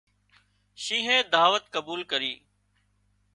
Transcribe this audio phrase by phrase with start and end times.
[0.83, 2.33] شينهنئي دعوت قبول ڪرِي